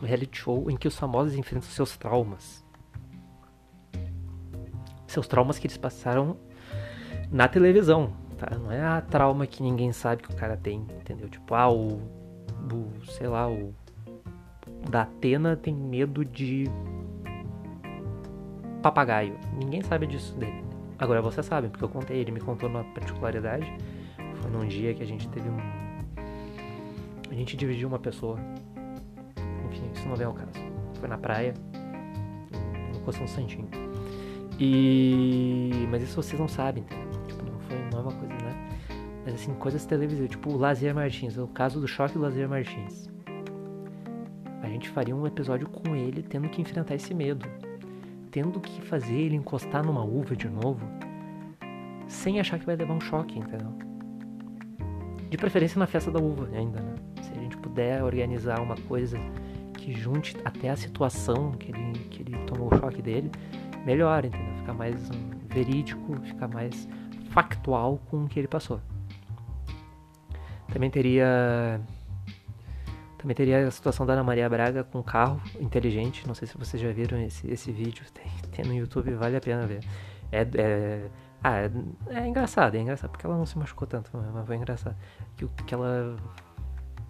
um 0.00 0.06
reality 0.06 0.38
show 0.38 0.70
em 0.70 0.76
que 0.76 0.86
os 0.86 0.96
famosos 0.96 1.34
enfrentam 1.34 1.68
seus 1.68 1.96
traumas. 1.96 2.64
Seus 5.08 5.26
traumas 5.26 5.58
que 5.58 5.66
eles 5.66 5.76
passaram 5.76 6.36
na 7.32 7.48
televisão, 7.48 8.12
tá? 8.38 8.56
Não 8.56 8.70
é 8.70 8.80
a 8.80 9.00
trauma 9.00 9.44
que 9.44 9.60
ninguém 9.60 9.92
sabe 9.92 10.22
que 10.22 10.32
o 10.32 10.36
cara 10.36 10.56
tem, 10.56 10.86
entendeu? 11.00 11.28
Tipo, 11.28 11.52
ah, 11.54 11.68
o, 11.68 11.96
o 12.72 13.04
sei 13.06 13.26
lá, 13.26 13.50
o 13.50 13.74
da 14.88 15.02
Atena 15.02 15.56
tem 15.56 15.74
medo 15.74 16.24
de 16.24 16.64
papagaio. 18.80 19.38
Ninguém 19.58 19.82
sabe 19.82 20.06
disso 20.06 20.34
dele. 20.36 20.64
Agora 20.98 21.22
você 21.22 21.42
sabe, 21.42 21.68
porque 21.68 21.84
eu 21.84 21.88
contei, 21.88 22.18
ele 22.18 22.30
me 22.30 22.40
contou 22.40 22.68
uma 22.68 22.84
particularidade. 22.84 23.72
Foi 24.34 24.50
num 24.50 24.66
dia 24.66 24.92
que 24.94 25.02
a 25.02 25.06
gente 25.06 25.28
teve 25.28 25.48
um. 25.48 25.56
A 27.30 27.34
gente 27.34 27.56
dividiu 27.56 27.88
uma 27.88 27.98
pessoa. 27.98 28.38
Enfim, 29.66 29.90
isso 29.94 30.06
não 30.08 30.16
vem 30.16 30.26
ao 30.26 30.34
caso. 30.34 30.52
Foi 30.98 31.08
na 31.08 31.16
praia, 31.16 31.54
no 32.92 33.00
Coção 33.00 33.26
Santinho. 33.26 33.68
E. 34.58 35.86
Mas 35.90 36.02
isso 36.02 36.16
vocês 36.16 36.38
não 36.38 36.48
sabem, 36.48 36.82
entendeu? 36.82 37.08
Tipo, 37.26 37.44
não 37.44 37.58
foi 37.60 37.76
não 37.90 38.00
é 38.00 38.12
coisa, 38.12 38.34
né? 38.44 38.68
Mas 39.24 39.34
assim, 39.34 39.54
coisas 39.54 39.86
televisivas, 39.86 40.30
tipo 40.30 40.50
o 40.50 40.56
Lazier 40.58 40.94
Martins, 40.94 41.38
o 41.38 41.46
caso 41.46 41.80
do 41.80 41.88
choque 41.88 42.14
do 42.14 42.20
Lazier 42.20 42.48
Martins. 42.48 43.08
A 44.62 44.68
gente 44.68 44.88
faria 44.90 45.16
um 45.16 45.26
episódio 45.26 45.66
com 45.68 45.96
ele 45.96 46.22
tendo 46.22 46.48
que 46.50 46.60
enfrentar 46.60 46.94
esse 46.94 47.14
medo 47.14 47.46
tendo 48.30 48.60
que 48.60 48.80
fazer 48.82 49.14
ele 49.14 49.36
encostar 49.36 49.84
numa 49.84 50.04
uva 50.04 50.36
de 50.36 50.48
novo, 50.48 50.86
sem 52.06 52.40
achar 52.40 52.58
que 52.58 52.66
vai 52.66 52.76
levar 52.76 52.94
um 52.94 53.00
choque, 53.00 53.38
entendeu? 53.38 53.72
De 55.28 55.36
preferência 55.36 55.78
na 55.78 55.86
festa 55.86 56.10
da 56.10 56.20
uva 56.20 56.48
ainda, 56.52 56.80
né? 56.80 56.94
Se 57.22 57.32
a 57.32 57.40
gente 57.40 57.56
puder 57.56 58.02
organizar 58.02 58.60
uma 58.60 58.76
coisa 58.76 59.18
que 59.74 59.92
junte 59.92 60.36
até 60.44 60.70
a 60.70 60.76
situação 60.76 61.52
que 61.52 61.70
ele, 61.70 61.98
que 62.10 62.22
ele 62.22 62.36
tomou 62.46 62.72
o 62.72 62.78
choque 62.78 63.00
dele, 63.00 63.30
melhor, 63.84 64.24
entendeu? 64.24 64.54
Ficar 64.56 64.74
mais 64.74 65.10
um, 65.10 65.30
verídico, 65.48 66.20
ficar 66.22 66.48
mais 66.48 66.88
factual 67.30 68.00
com 68.10 68.24
o 68.24 68.28
que 68.28 68.38
ele 68.38 68.48
passou. 68.48 68.80
Também 70.72 70.90
teria 70.90 71.80
Também 73.20 73.36
teria 73.36 73.66
a 73.66 73.70
situação 73.70 74.06
da 74.06 74.14
Ana 74.14 74.24
Maria 74.24 74.48
Braga 74.48 74.82
com 74.82 75.02
carro 75.02 75.42
inteligente. 75.60 76.26
Não 76.26 76.34
sei 76.34 76.48
se 76.48 76.56
vocês 76.56 76.82
já 76.82 76.90
viram 76.90 77.20
esse, 77.20 77.46
esse 77.50 77.70
vídeo. 77.70 78.02
Tem, 78.14 78.32
tem 78.50 78.64
no 78.64 78.74
YouTube, 78.74 79.12
vale 79.12 79.36
a 79.36 79.40
pena 79.40 79.66
ver. 79.66 79.80
É, 80.32 80.40
é, 80.54 81.10
ah, 81.42 81.58
é, 81.58 81.70
é, 82.08 82.26
engraçado, 82.26 82.76
é 82.76 82.80
engraçado, 82.80 83.10
porque 83.10 83.26
ela 83.26 83.36
não 83.36 83.44
se 83.44 83.58
machucou 83.58 83.86
tanto, 83.86 84.10
mas 84.14 84.46
foi 84.46 84.56
engraçado. 84.56 84.96
Que, 85.36 85.46
que 85.66 85.74
ela. 85.74 86.16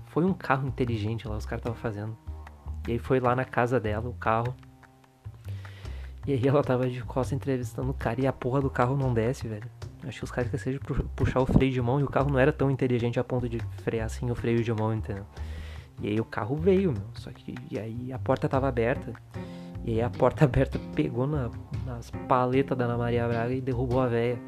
Foi 0.07 0.25
um 0.25 0.33
carro 0.33 0.67
inteligente 0.67 1.29
lá, 1.29 1.37
os 1.37 1.47
caras 1.47 1.61
estavam 1.61 1.79
fazendo. 1.79 2.19
E 2.89 2.93
aí 2.93 2.99
foi 2.99 3.21
lá 3.21 3.37
na 3.37 3.45
casa 3.45 3.79
dela, 3.79 4.09
o 4.09 4.15
carro. 4.15 4.53
E 6.27 6.33
aí 6.33 6.45
ela 6.45 6.63
tava 6.65 6.91
de 6.91 7.03
costa 7.05 7.37
entrevistando 7.37 7.91
o 7.91 7.95
cara 7.95 8.21
e 8.21 8.27
a 8.27 8.33
porra 8.33 8.61
do 8.61 8.69
carro 8.69 8.97
não 8.97 9.15
desce, 9.15 9.47
velho. 9.47 9.71
Acho 10.03 10.19
que 10.19 10.25
os 10.25 10.33
caras 10.33 10.53
esqueceram 10.53 10.81
puxar 11.15 11.41
o 11.41 11.47
freio 11.47 11.71
de 11.71 11.81
mão 11.81 12.01
e 12.01 12.03
o 12.03 12.09
carro 12.09 12.31
não 12.31 12.39
era 12.39 12.53
tão 12.53 12.69
inteligente 12.69 13.21
a 13.21 13.25
ponto 13.25 13.49
de 13.49 13.59
frear 13.85 14.07
assim 14.07 14.29
o 14.29 14.35
freio 14.35 14.65
de 14.65 14.73
mão, 14.73 14.93
entendeu? 14.93 15.25
E 16.03 16.09
aí 16.09 16.21
o 16.21 16.25
carro 16.25 16.57
veio, 16.57 16.93
meu. 16.93 17.03
Só 17.15 17.31
que 17.31 17.55
e 17.71 17.79
aí 17.79 18.13
a 18.13 18.19
porta 18.19 18.49
tava 18.49 18.69
aberta. 18.69 19.13
E 19.85 19.93
aí 19.93 20.03
a 20.03 20.11
porta 20.11 20.45
aberta 20.47 20.79
pegou 20.95 21.27
na, 21.27 21.51
nas 21.85 22.11
paletas 22.29 22.77
da 22.77 22.85
Ana 22.85 22.97
Maria 22.97 23.29
Braga 23.29 23.53
e 23.53 23.61
derrubou 23.61 24.01
a 24.01 24.07
véia. 24.07 24.39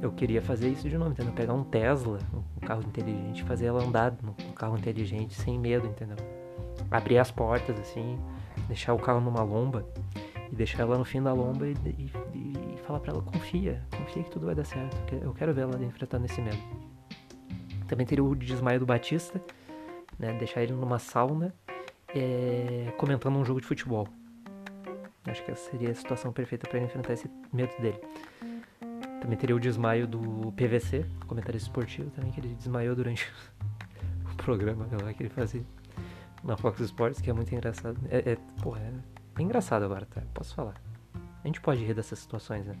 Eu 0.00 0.10
queria 0.10 0.42
fazer 0.42 0.68
isso 0.68 0.88
de 0.88 0.98
novo, 0.98 1.12
entendeu? 1.12 1.32
Pegar 1.32 1.54
um 1.54 1.62
Tesla, 1.62 2.18
um 2.34 2.66
carro 2.66 2.82
inteligente, 2.82 3.44
fazer 3.44 3.66
ela 3.66 3.84
andar 3.84 4.12
no 4.20 4.34
carro 4.52 4.76
inteligente 4.76 5.34
sem 5.34 5.58
medo, 5.58 5.86
entendeu? 5.86 6.16
Abrir 6.90 7.18
as 7.18 7.30
portas 7.30 7.78
assim, 7.78 8.18
deixar 8.66 8.94
o 8.94 8.98
carro 8.98 9.20
numa 9.20 9.44
lomba 9.44 9.86
e 10.50 10.56
deixar 10.56 10.82
ela 10.82 10.98
no 10.98 11.04
fim 11.04 11.22
da 11.22 11.32
lomba 11.32 11.68
e, 11.68 11.74
e, 11.84 12.10
e 12.34 12.76
falar 12.84 12.98
pra 12.98 13.12
ela, 13.12 13.22
confia, 13.22 13.80
confia 13.96 14.24
que 14.24 14.30
tudo 14.30 14.46
vai 14.46 14.56
dar 14.56 14.64
certo. 14.64 14.96
Eu 15.14 15.32
quero 15.32 15.54
ver 15.54 15.62
ela 15.62 15.82
enfrentando 15.82 16.26
esse 16.26 16.40
medo. 16.40 16.58
Também 17.86 18.04
teria 18.04 18.24
o 18.24 18.34
desmaio 18.34 18.80
do 18.80 18.86
Batista 18.86 19.40
né? 20.18 20.32
Deixar 20.34 20.62
ele 20.62 20.72
numa 20.72 20.98
sauna 20.98 21.54
é, 22.14 22.92
comentando 22.96 23.36
um 23.36 23.44
jogo 23.44 23.60
de 23.60 23.66
futebol. 23.66 24.06
Acho 25.26 25.44
que 25.44 25.50
essa 25.50 25.70
seria 25.70 25.90
a 25.90 25.94
situação 25.94 26.32
perfeita 26.32 26.68
para 26.68 26.80
enfrentar 26.80 27.12
esse 27.12 27.30
medo 27.52 27.72
dele. 27.80 28.00
Também 29.20 29.38
teria 29.38 29.54
o 29.54 29.60
desmaio 29.60 30.06
do 30.06 30.52
PVC, 30.52 31.06
comentarista 31.28 31.68
esportivo 31.68 32.10
também, 32.10 32.32
que 32.32 32.40
ele 32.40 32.54
desmaiou 32.54 32.96
durante 32.96 33.30
o 34.30 34.36
programa 34.36 34.86
lá 35.00 35.12
que 35.12 35.22
ele 35.22 35.30
fazia 35.30 35.62
na 36.42 36.56
Fox 36.56 36.80
Sports, 36.80 37.20
que 37.20 37.30
é 37.30 37.32
muito 37.32 37.54
engraçado. 37.54 37.98
É, 38.10 38.32
é, 38.32 38.36
porra, 38.60 38.80
é, 38.80 38.92
é 39.38 39.42
engraçado 39.42 39.84
agora, 39.84 40.06
tá? 40.06 40.22
Posso 40.34 40.54
falar. 40.54 40.74
A 41.14 41.46
gente 41.46 41.60
pode 41.60 41.84
rir 41.84 41.94
dessas 41.94 42.18
situações, 42.18 42.66
né? 42.66 42.74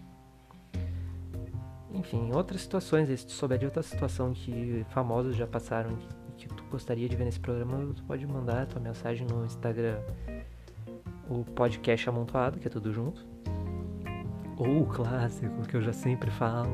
Enfim, 1.94 2.32
outras 2.32 2.62
situações, 2.62 3.08
se 3.20 3.26
tu 3.26 3.32
souber 3.32 3.58
de 3.58 3.66
outra 3.66 3.82
situação 3.82 4.32
que 4.32 4.84
famosos 4.90 5.36
já 5.36 5.46
passaram, 5.46 5.96
gostaria 6.72 7.06
de 7.06 7.14
ver 7.14 7.26
nesse 7.26 7.38
programa, 7.38 7.92
tu 7.94 8.02
pode 8.04 8.26
mandar 8.26 8.66
tua 8.66 8.80
mensagem 8.80 9.26
no 9.26 9.44
Instagram, 9.44 9.98
o 11.28 11.44
podcast 11.44 12.08
amontoado, 12.08 12.58
que 12.58 12.66
é 12.66 12.70
tudo 12.70 12.90
junto. 12.90 13.26
Ou 14.56 14.80
o 14.80 14.86
clássico, 14.86 15.66
que 15.68 15.76
eu 15.76 15.82
já 15.82 15.92
sempre 15.92 16.30
falo, 16.30 16.70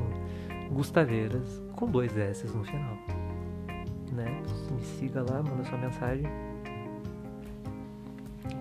Gustaveiras, 0.71 1.61
com 1.75 1.85
dois 1.85 2.15
S 2.15 2.47
no 2.47 2.63
final. 2.63 2.97
Né? 4.13 4.41
Me 4.71 4.81
siga 4.81 5.21
lá, 5.21 5.43
manda 5.43 5.65
sua 5.65 5.77
mensagem. 5.77 6.25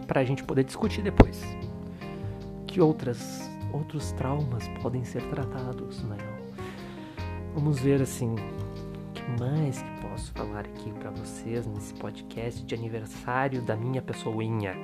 Pra 0.09 0.25
gente 0.25 0.43
poder 0.43 0.65
discutir 0.65 1.03
depois. 1.03 1.41
Que 2.67 2.81
outras, 2.81 3.49
outros 3.73 4.11
traumas 4.13 4.67
podem 4.83 5.05
ser 5.05 5.23
tratados, 5.31 6.03
né? 6.03 6.17
Vamos 7.55 7.79
ver 7.79 8.03
assim, 8.03 8.35
mais 9.39 9.83
que 9.83 9.91
posso 10.01 10.33
falar 10.33 10.61
aqui 10.61 10.93
para 10.93 11.11
vocês 11.11 11.67
nesse 11.67 11.93
podcast 11.95 12.65
de 12.65 12.75
aniversário 12.75 13.61
da 13.63 13.77
minha 13.77 14.01
pessoinha. 14.01 14.75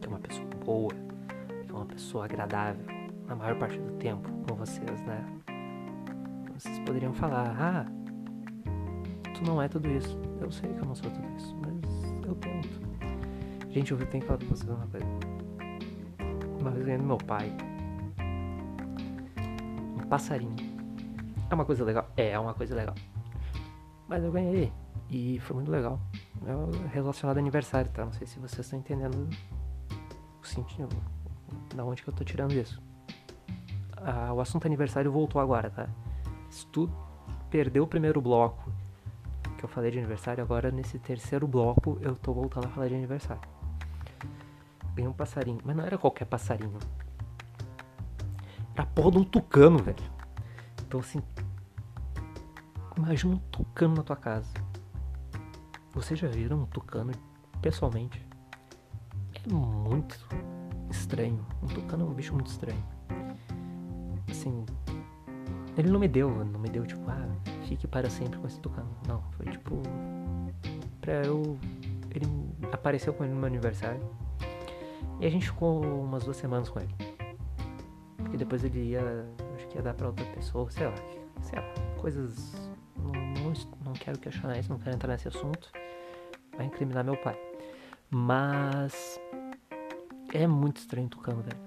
Que 0.00 0.06
é 0.06 0.08
uma 0.08 0.18
pessoa 0.18 0.48
boa, 0.64 0.94
que 1.64 1.70
é 1.70 1.74
uma 1.74 1.86
pessoa 1.86 2.24
agradável, 2.24 2.84
na 3.26 3.34
maior 3.34 3.58
parte 3.58 3.78
do 3.78 3.92
tempo 3.98 4.30
com 4.48 4.54
vocês, 4.54 5.02
né? 5.02 5.24
Vocês 6.54 6.78
poderiam 6.80 7.12
falar, 7.12 7.56
ah, 7.60 7.86
tu 9.34 9.44
não 9.44 9.60
é 9.60 9.68
tudo 9.68 9.88
isso. 9.90 10.18
Eu 10.40 10.50
sei 10.50 10.72
que 10.72 10.80
eu 10.80 10.86
não 10.86 10.94
sou 10.94 11.10
tudo 11.10 11.26
isso, 11.36 11.56
mas 11.56 12.26
eu 12.26 12.34
tento. 12.36 12.88
Gente, 13.70 13.92
eu 13.92 13.98
tenho 14.06 14.22
que 14.22 14.26
falar 14.26 14.38
pra 14.38 14.48
vocês 14.48 14.68
uma 14.68 14.86
coisa. 14.86 15.06
Uma 16.60 16.70
vez 16.70 16.84
ganhei 16.84 16.98
do 16.98 17.06
meu 17.06 17.18
pai 17.18 17.52
um 19.96 20.08
passarinho 20.08 20.67
é 21.50 21.54
uma 21.54 21.64
coisa 21.64 21.84
legal? 21.84 22.08
É, 22.16 22.30
é 22.30 22.38
uma 22.38 22.54
coisa 22.54 22.74
legal. 22.74 22.94
Mas 24.06 24.22
eu 24.22 24.32
ganhei. 24.32 24.72
E 25.10 25.38
foi 25.40 25.56
muito 25.56 25.70
legal. 25.70 26.00
É 26.44 26.88
relacionado 26.94 27.36
ao 27.36 27.40
aniversário, 27.40 27.90
tá? 27.90 28.04
Não 28.04 28.12
sei 28.12 28.26
se 28.26 28.38
vocês 28.38 28.66
estão 28.66 28.78
entendendo 28.78 29.28
o 30.42 30.46
sentido. 30.46 30.94
Da 31.74 31.84
onde 31.84 32.02
que 32.02 32.08
eu 32.08 32.14
tô 32.14 32.24
tirando 32.24 32.52
isso. 32.52 32.82
Ah, 33.96 34.32
o 34.32 34.40
assunto 34.40 34.66
aniversário 34.66 35.10
voltou 35.10 35.40
agora, 35.40 35.70
tá? 35.70 35.88
Se 36.50 36.66
tu 36.66 36.90
perdeu 37.50 37.84
o 37.84 37.86
primeiro 37.86 38.20
bloco 38.20 38.70
que 39.56 39.64
eu 39.64 39.68
falei 39.68 39.90
de 39.90 39.98
aniversário, 39.98 40.42
agora 40.42 40.70
nesse 40.70 40.98
terceiro 40.98 41.46
bloco 41.46 41.98
eu 42.00 42.14
tô 42.14 42.32
voltando 42.32 42.66
a 42.66 42.68
falar 42.68 42.88
de 42.88 42.94
aniversário. 42.94 43.42
Ganhei 44.94 45.08
um 45.08 45.12
passarinho, 45.12 45.58
mas 45.64 45.76
não 45.76 45.84
era 45.84 45.98
qualquer 45.98 46.26
passarinho. 46.26 46.78
Era 48.74 48.84
a 48.84 48.86
porra 48.86 49.12
de 49.12 49.18
um 49.18 49.24
tucano, 49.24 49.78
velho. 49.78 50.18
Então, 50.86 51.00
assim, 51.00 51.20
imagina 52.98 53.34
um 53.34 53.38
tucano 53.38 53.94
na 53.94 54.02
tua 54.02 54.16
casa. 54.16 54.52
Vocês 55.92 56.18
já 56.18 56.28
viram 56.28 56.62
um 56.62 56.66
tucano 56.66 57.12
pessoalmente? 57.62 58.26
É 59.34 59.52
muito 59.52 60.18
estranho. 60.90 61.44
Um 61.62 61.66
tucano 61.66 62.04
é 62.04 62.08
um 62.08 62.14
bicho 62.14 62.34
muito 62.34 62.48
estranho. 62.48 62.82
Assim, 64.30 64.66
ele 65.76 65.90
não 65.90 66.00
me 66.00 66.08
deu, 66.08 66.44
não 66.44 66.60
me 66.60 66.68
deu 66.68 66.84
tipo, 66.84 67.08
ah, 67.08 67.28
fique 67.66 67.86
para 67.86 68.10
sempre 68.10 68.38
com 68.38 68.46
esse 68.46 68.60
tucano. 68.60 68.90
Não, 69.06 69.22
foi 69.32 69.46
tipo, 69.46 69.80
pra 71.00 71.24
eu. 71.24 71.58
Ele 72.10 72.26
apareceu 72.72 73.14
com 73.14 73.24
ele 73.24 73.32
no 73.32 73.38
meu 73.38 73.46
aniversário. 73.46 74.00
E 75.20 75.26
a 75.26 75.30
gente 75.30 75.46
ficou 75.46 75.82
umas 75.82 76.24
duas 76.24 76.36
semanas 76.36 76.68
com 76.68 76.80
ele. 76.80 76.94
Porque 78.16 78.36
depois 78.36 78.64
ele 78.64 78.90
ia 78.90 79.26
que 79.68 79.76
ia 79.76 79.82
dar 79.82 79.94
pra 79.94 80.06
outra 80.08 80.24
pessoa, 80.26 80.70
sei 80.70 80.86
lá, 80.86 80.94
sei 81.42 81.58
lá, 81.58 81.64
coisas. 82.00 82.67
Quero 84.08 84.20
questionar 84.20 84.58
isso, 84.58 84.70
não 84.70 84.78
quero 84.78 84.96
entrar 84.96 85.12
nesse 85.12 85.28
assunto. 85.28 85.70
Vai 86.56 86.64
incriminar 86.64 87.04
meu 87.04 87.14
pai. 87.18 87.38
Mas. 88.10 89.20
É 90.32 90.46
muito 90.46 90.78
estranho 90.78 91.08
o 91.08 91.10
Tucano, 91.10 91.42
velho. 91.42 91.58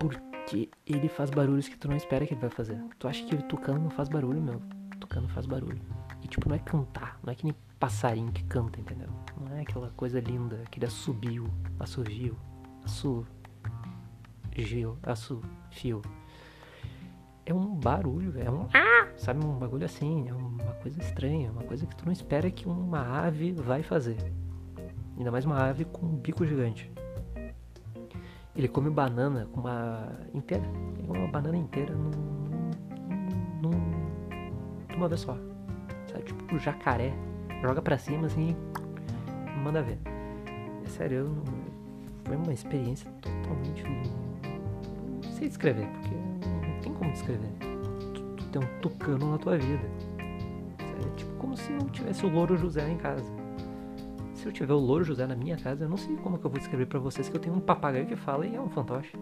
Porque 0.00 0.70
ele 0.86 1.08
faz 1.08 1.28
barulhos 1.28 1.68
que 1.68 1.76
tu 1.76 1.88
não 1.88 1.96
espera 1.96 2.26
que 2.26 2.32
ele 2.32 2.40
vai 2.40 2.48
fazer. 2.48 2.82
Tu 2.98 3.06
acha 3.06 3.22
que 3.26 3.34
o 3.34 3.42
Tucano 3.42 3.80
não 3.80 3.90
faz 3.90 4.08
barulho, 4.08 4.40
meu? 4.40 4.62
Tucano 4.98 5.28
faz 5.28 5.44
barulho. 5.44 5.78
E 6.22 6.26
tipo, 6.26 6.48
não 6.48 6.56
é 6.56 6.58
cantar, 6.58 7.18
não 7.22 7.30
é 7.30 7.36
que 7.36 7.44
nem 7.44 7.54
passarinho 7.78 8.32
que 8.32 8.44
canta, 8.44 8.80
entendeu? 8.80 9.08
Não 9.38 9.54
é 9.54 9.60
aquela 9.60 9.90
coisa 9.90 10.20
linda, 10.20 10.62
aquele 10.64 10.86
assobio, 10.86 11.52
assovio, 11.78 12.34
assu. 12.82 13.26
Gil, 14.54 14.98
é 17.44 17.52
um 17.52 17.74
barulho, 17.74 18.38
é 18.38 18.50
um. 18.50 18.68
Ah! 18.72 19.08
Sabe, 19.16 19.44
um 19.44 19.58
bagulho 19.58 19.84
assim, 19.84 20.28
é 20.28 20.34
uma 20.62 20.74
coisa 20.74 21.00
estranha, 21.00 21.50
uma 21.50 21.62
coisa 21.62 21.86
que 21.86 21.94
tu 21.96 22.04
não 22.04 22.12
espera 22.12 22.50
que 22.50 22.66
uma 22.66 23.24
ave 23.24 23.52
vai 23.52 23.82
fazer. 23.82 24.16
Ainda 25.16 25.30
mais 25.30 25.44
uma 25.44 25.62
ave 25.62 25.84
com 25.84 26.06
um 26.06 26.16
bico 26.16 26.44
gigante. 26.46 26.90
Ele 28.54 28.68
come 28.68 28.90
banana 28.90 29.46
com 29.52 29.60
uma. 29.60 30.18
inteira. 30.34 30.64
Uma 31.08 31.26
banana 31.28 31.56
inteira 31.56 31.94
num. 31.94 32.10
num. 33.62 33.70
de 34.88 34.96
uma 34.96 35.08
vez 35.08 35.20
só. 35.20 35.36
Sabe, 36.06 36.24
tipo 36.24 36.58
jacaré. 36.58 37.12
Joga 37.62 37.80
pra 37.80 37.96
cima 37.96 38.26
assim 38.26 38.56
manda 39.62 39.82
ver. 39.82 39.98
É 40.84 40.88
sério, 40.88 41.18
eu 41.18 41.28
não... 41.28 41.42
foi 42.24 42.36
uma 42.36 42.52
experiência 42.52 43.10
totalmente. 43.22 43.84
Não 45.24 45.32
sei 45.32 45.48
descrever, 45.48 45.86
porque 45.86 46.14
tem 46.82 46.92
como 46.92 47.12
descrever. 47.12 47.48
Tu, 48.12 48.22
tu 48.36 48.44
tem 48.46 48.62
um 48.62 48.80
tucano 48.80 49.30
na 49.30 49.38
tua 49.38 49.56
vida. 49.56 49.88
É 51.06 51.16
tipo 51.16 51.32
como 51.36 51.56
se 51.56 51.72
não 51.72 51.86
tivesse 51.88 52.24
o 52.24 52.28
Louro 52.28 52.56
José 52.56 52.88
em 52.88 52.96
casa. 52.96 53.30
Se 54.34 54.46
eu 54.46 54.52
tiver 54.52 54.74
o 54.74 54.78
Louro 54.78 55.04
José 55.04 55.26
na 55.26 55.36
minha 55.36 55.56
casa, 55.56 55.84
eu 55.84 55.88
não 55.88 55.96
sei 55.96 56.16
como 56.16 56.38
que 56.38 56.44
eu 56.44 56.50
vou 56.50 56.58
descrever 56.58 56.86
para 56.86 56.98
vocês 56.98 57.28
que 57.28 57.36
eu 57.36 57.40
tenho 57.40 57.54
um 57.54 57.60
papagaio 57.60 58.06
que 58.06 58.16
fala 58.16 58.46
e 58.46 58.56
é 58.56 58.60
um 58.60 58.68
fantoche. 58.68 59.16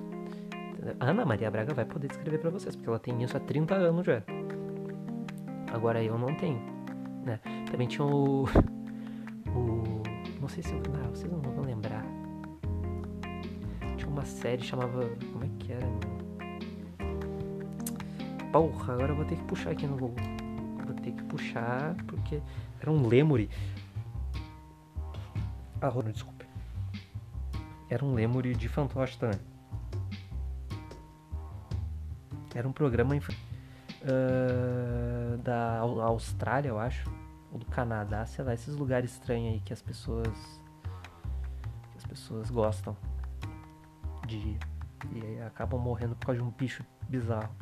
Ana 0.98 1.26
Maria 1.26 1.50
Braga 1.50 1.74
vai 1.74 1.84
poder 1.84 2.08
descrever 2.08 2.38
para 2.38 2.50
vocês, 2.50 2.74
porque 2.74 2.88
ela 2.88 2.98
tem 2.98 3.22
isso 3.22 3.36
há 3.36 3.40
30 3.40 3.74
anos 3.74 4.06
já. 4.06 4.22
Agora 5.72 6.02
eu 6.02 6.18
não 6.18 6.34
tenho. 6.34 6.58
Né? 7.24 7.38
Também 7.70 7.86
tinha 7.86 8.04
o. 8.04 8.44
O. 9.54 9.82
Não 10.40 10.48
sei 10.48 10.62
se 10.62 10.72
eu. 10.72 10.82
Ah, 11.04 11.08
vocês 11.08 11.30
não 11.30 11.40
vão 11.40 11.64
lembrar. 11.64 12.04
Tinha 13.96 14.08
uma 14.08 14.24
série 14.24 14.62
chamava. 14.62 15.06
Como 15.32 15.44
é 15.44 15.48
que 15.58 15.72
era? 15.72 15.86
Porra, 18.52 18.94
agora 18.94 19.12
eu 19.12 19.16
vou 19.16 19.24
ter 19.26 19.36
que 19.36 19.44
puxar 19.44 19.70
aqui 19.70 19.86
no 19.86 19.96
Google. 19.96 20.39
Ter 21.02 21.12
que 21.12 21.22
puxar, 21.24 21.94
porque 22.06 22.42
era 22.80 22.90
um 22.90 23.06
lemuri. 23.06 23.50
Ah, 25.80 25.88
Rony, 25.88 26.12
desculpa. 26.12 26.44
Era 27.88 28.04
um 28.04 28.14
lemuri 28.14 28.54
de 28.54 28.68
fantoche 28.68 29.18
também. 29.18 29.40
Era 32.54 32.68
um 32.68 32.72
programa 32.72 33.16
uh, 33.16 35.38
da 35.38 35.78
Austrália, 35.78 36.68
eu 36.68 36.78
acho, 36.78 37.10
ou 37.52 37.58
do 37.58 37.66
Canadá, 37.66 38.26
sei 38.26 38.44
lá, 38.44 38.54
esses 38.54 38.74
lugares 38.74 39.12
estranhos 39.12 39.54
aí 39.54 39.60
que 39.60 39.72
as 39.72 39.80
pessoas 39.80 40.60
que 41.92 41.98
as 41.98 42.04
pessoas 42.04 42.50
gostam 42.50 42.96
de 44.26 44.36
ir 44.36 44.58
e 45.12 45.40
acabam 45.42 45.80
morrendo 45.80 46.14
por 46.16 46.26
causa 46.26 46.40
de 46.40 46.46
um 46.46 46.50
bicho 46.50 46.84
bizarro. 47.08 47.54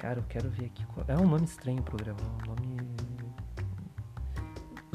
Cara, 0.00 0.18
eu 0.18 0.24
quero 0.26 0.48
ver 0.48 0.64
aqui. 0.64 0.82
É 1.06 1.14
um 1.14 1.28
nome 1.28 1.44
estranho 1.44 1.80
o 1.80 1.82
programa, 1.82 2.18
é 2.20 2.42
um 2.42 2.54
nome 2.54 2.88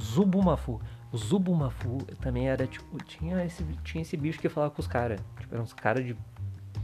Zubumafu. 0.02 0.82
O 1.12 1.18
Zubumafu 1.18 2.00
também 2.20 2.50
era 2.50 2.66
tipo, 2.66 2.98
tinha 3.04 3.46
esse, 3.46 3.64
tinha 3.84 4.02
esse 4.02 4.18
bicho 4.18 4.40
que 4.40 4.50
falava 4.50 4.74
com 4.74 4.82
os 4.82 4.88
caras. 4.88 5.22
Tipo, 5.40 5.54
eram 5.54 5.64
uns 5.64 5.74
caras 5.74 6.04
de 6.04 6.18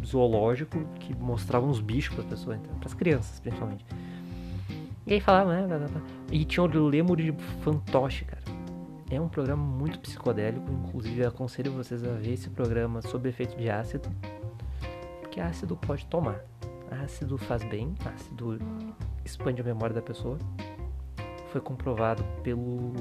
zoológico 0.05 0.85
que 0.99 1.15
mostravam 1.15 1.67
os 1.67 1.81
bichos 1.81 2.13
para 2.13 2.23
as 2.23 2.29
pessoas, 2.29 2.59
então, 2.59 2.75
para 2.75 2.87
as 2.89 2.93
crianças 2.93 3.39
principalmente. 3.39 3.83
E 5.07 5.13
aí 5.13 5.19
falava, 5.19 5.67
né? 5.67 5.87
E 6.31 6.45
tinha 6.45 6.63
o 6.63 6.67
Lemur 6.67 7.17
de 7.17 7.33
Fantoche, 7.63 8.25
cara. 8.25 8.43
É 9.09 9.19
um 9.19 9.29
programa 9.29 9.63
muito 9.63 9.97
psicodélico, 9.99 10.71
inclusive 10.71 11.25
aconselho 11.25 11.71
vocês 11.71 12.03
a 12.03 12.11
ver 12.11 12.33
esse 12.33 12.51
programa 12.51 13.01
sob 13.01 13.27
efeito 13.27 13.57
de 13.57 13.67
ácido, 13.67 14.07
porque 15.21 15.41
ácido 15.41 15.75
pode 15.75 16.05
tomar. 16.05 16.50
Ácido 16.91 17.37
faz 17.37 17.63
bem, 17.63 17.95
ácido 18.05 18.59
expande 19.23 19.61
a 19.61 19.63
memória 19.63 19.95
da 19.95 20.01
pessoa. 20.01 20.37
Foi 21.51 21.61
comprovado 21.61 22.23
pelo 22.43 22.93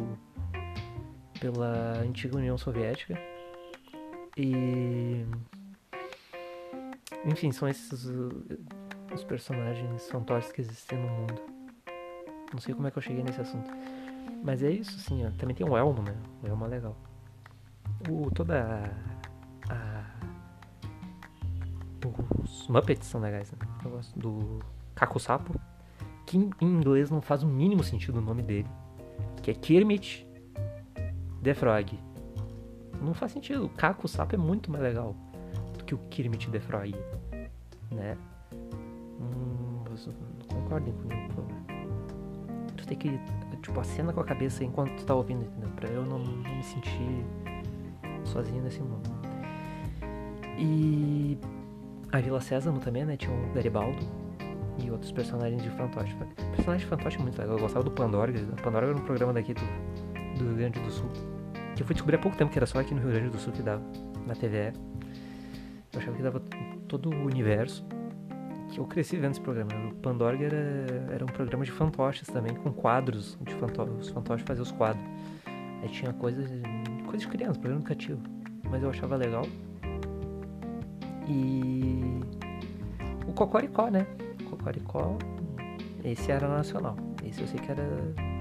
pela 1.40 1.98
antiga 1.98 2.36
União 2.36 2.56
Soviética. 2.56 3.18
E 4.36 5.24
enfim, 7.24 7.50
são 7.52 7.68
esses 7.68 8.06
uh, 8.06 8.44
os 9.12 9.24
personagens 9.24 10.08
fantoches 10.08 10.52
que 10.52 10.60
existem 10.60 10.98
no 10.98 11.08
mundo. 11.08 11.42
Não 12.52 12.60
sei 12.60 12.74
como 12.74 12.86
é 12.86 12.90
que 12.90 12.98
eu 12.98 13.02
cheguei 13.02 13.22
nesse 13.22 13.40
assunto. 13.40 13.70
Mas 14.42 14.62
é 14.62 14.70
isso, 14.70 14.98
sim. 14.98 15.26
Ó. 15.26 15.30
Também 15.32 15.54
tem 15.54 15.68
o 15.68 15.76
Elmo, 15.76 16.02
né? 16.02 16.14
O 16.42 16.46
Elmo 16.46 16.64
é 16.64 16.68
legal. 16.68 16.96
O, 18.08 18.30
toda 18.30 18.90
a, 19.68 19.74
a, 19.74 20.04
Os 22.42 22.66
Muppets 22.68 23.06
são 23.06 23.20
legais, 23.20 23.52
né? 23.52 23.58
Gosto 23.88 24.18
do 24.18 24.60
Caco 24.94 25.18
Sapo. 25.18 25.58
Que 26.26 26.36
em 26.36 26.50
inglês 26.60 27.10
não 27.10 27.20
faz 27.20 27.42
o 27.42 27.46
mínimo 27.46 27.82
sentido 27.82 28.18
o 28.18 28.22
nome 28.22 28.42
dele. 28.42 28.68
Que 29.42 29.50
é 29.50 29.54
Kermit 29.54 30.26
the 31.42 31.54
Frog. 31.54 31.98
Não 33.00 33.14
faz 33.14 33.32
sentido. 33.32 33.64
O 33.64 33.68
Caco 33.68 34.06
Sapo 34.06 34.34
é 34.34 34.38
muito 34.38 34.70
mais 34.70 34.82
legal 34.82 35.16
que 35.90 35.94
o 35.96 35.98
Kermit 36.08 36.48
defroia, 36.48 36.94
né? 37.90 38.16
Hum, 39.20 39.82
concordem 40.46 40.94
comigo, 40.94 41.26
por 41.26 41.34
favor. 41.34 41.56
Tu 42.76 42.86
tem 42.86 42.96
que, 42.96 43.20
tipo, 43.60 43.80
acena 43.80 44.12
com 44.12 44.20
a 44.20 44.24
cabeça 44.24 44.62
enquanto 44.62 44.94
tu 44.98 45.04
tá 45.04 45.16
ouvindo, 45.16 45.44
entendeu? 45.44 45.68
Pra 45.70 45.88
eu 45.88 46.06
não, 46.06 46.20
não 46.20 46.56
me 46.56 46.62
sentir 46.62 47.26
sozinho 48.24 48.62
nesse 48.62 48.80
mundo. 48.80 49.10
E 50.56 51.36
a 52.12 52.20
Vila 52.20 52.40
Sésamo 52.40 52.80
também, 52.80 53.04
né? 53.04 53.16
Tinha 53.16 53.32
o 53.32 53.52
Garibaldo 53.52 53.98
e 54.78 54.90
outros 54.90 55.12
personagens 55.12 55.62
de 55.62 55.70
fantoche. 55.70 56.14
O 56.14 56.50
personagem 56.56 56.78
de 56.78 56.86
fantoche 56.86 57.18
é 57.18 57.22
muito 57.22 57.38
legal. 57.38 57.56
Eu 57.56 57.60
gostava 57.60 57.84
do 57.84 57.90
Pandora. 57.90 58.32
O 58.32 58.62
Pandora 58.62 58.86
era 58.86 58.96
um 58.96 59.00
programa 59.00 59.32
daqui 59.32 59.54
do, 59.54 59.60
do 60.38 60.44
Rio 60.46 60.56
Grande 60.56 60.80
do 60.80 60.90
Sul. 60.90 61.08
Que 61.76 61.82
eu 61.82 61.86
fui 61.86 61.94
descobrir 61.94 62.16
há 62.16 62.18
pouco 62.18 62.36
tempo 62.36 62.50
que 62.50 62.58
era 62.58 62.66
só 62.66 62.80
aqui 62.80 62.94
no 62.94 63.00
Rio 63.00 63.10
Grande 63.10 63.30
do 63.30 63.38
Sul 63.38 63.52
que 63.52 63.62
dava, 63.62 63.82
na 64.26 64.34
TVE. 64.34 64.72
Eu 65.92 65.98
achava 66.00 66.16
que 66.16 66.22
dava 66.22 66.40
todo 66.88 67.10
o 67.10 67.24
universo. 67.26 67.84
Que 68.70 68.78
eu 68.78 68.86
cresci 68.86 69.16
vendo 69.16 69.32
esse 69.32 69.40
programa. 69.40 69.70
O 69.88 69.94
Pandorga 69.96 70.44
era, 70.44 71.12
era 71.12 71.24
um 71.24 71.28
programa 71.28 71.64
de 71.64 71.72
fantoches 71.72 72.26
também, 72.28 72.54
com 72.54 72.72
quadros. 72.72 73.38
De 73.42 73.54
fanto, 73.54 73.82
os 73.82 74.08
fantoches 74.08 74.46
faziam 74.46 74.62
os 74.62 74.72
quadros. 74.72 75.04
Aí 75.82 75.88
tinha 75.88 76.12
coisas, 76.12 76.48
coisas 77.04 77.22
de 77.22 77.28
criança, 77.28 77.58
programa 77.58 77.80
educativo. 77.80 78.20
Mas 78.70 78.82
eu 78.82 78.90
achava 78.90 79.16
legal. 79.16 79.44
E 81.28 82.20
o 83.26 83.32
Cocoricó, 83.32 83.88
né? 83.88 84.06
O 84.40 84.50
Cocoricó, 84.50 85.16
esse 86.04 86.30
era 86.30 86.48
nacional. 86.48 86.96
Esse 87.24 87.40
eu 87.40 87.46
sei 87.46 87.60
que 87.60 87.70
era. 87.70 87.84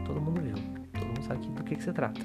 Todo 0.06 0.22
mundo 0.22 0.42
viu. 0.42 0.56
Todo 0.94 1.06
mundo 1.08 1.24
sabe 1.24 1.46
do 1.48 1.64
que, 1.64 1.76
que 1.76 1.84
se 1.84 1.94
trata. 1.94 2.20